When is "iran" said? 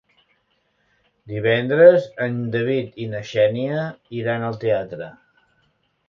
4.21-4.47